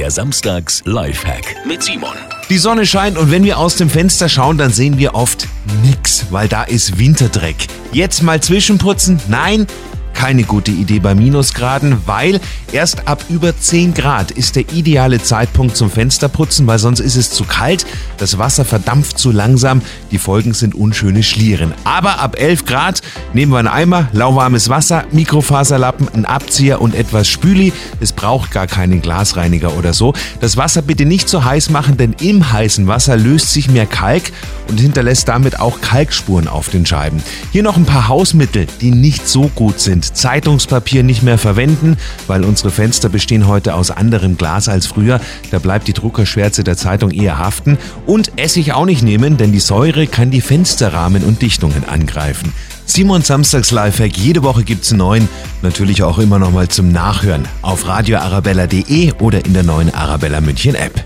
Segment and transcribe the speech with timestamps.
[0.00, 2.14] Der Samstags Lifehack mit Simon.
[2.48, 5.46] Die Sonne scheint und wenn wir aus dem Fenster schauen, dann sehen wir oft
[5.84, 7.66] nix, weil da ist Winterdreck.
[7.92, 9.20] Jetzt mal zwischenputzen?
[9.28, 9.66] Nein,
[10.20, 12.40] keine gute Idee bei Minusgraden, weil
[12.72, 17.30] erst ab über 10 Grad ist der ideale Zeitpunkt zum Fensterputzen, weil sonst ist es
[17.30, 17.86] zu kalt,
[18.18, 19.80] das Wasser verdampft zu langsam,
[20.10, 21.72] die Folgen sind unschöne Schlieren.
[21.84, 23.00] Aber ab 11 Grad
[23.32, 27.72] nehmen wir einen Eimer, lauwarmes Wasser, Mikrofaserlappen, einen Abzieher und etwas Spüli.
[28.00, 30.12] Es braucht gar keinen Glasreiniger oder so.
[30.42, 34.32] Das Wasser bitte nicht zu heiß machen, denn im heißen Wasser löst sich mehr Kalk
[34.68, 37.22] und hinterlässt damit auch Kalkspuren auf den Scheiben.
[37.52, 40.09] Hier noch ein paar Hausmittel, die nicht so gut sind.
[40.12, 41.96] Zeitungspapier nicht mehr verwenden,
[42.26, 45.20] weil unsere Fenster bestehen heute aus anderem Glas als früher.
[45.50, 47.78] Da bleibt die Druckerschwärze der Zeitung eher haften.
[48.06, 52.52] Und Essig auch nicht nehmen, denn die Säure kann die Fensterrahmen und Dichtungen angreifen.
[52.86, 55.28] Simon Samstags Lifehack, jede Woche gibt's einen neuen,
[55.62, 60.74] natürlich auch immer noch mal zum Nachhören auf radioarabella.de oder in der neuen Arabella München
[60.74, 61.04] App.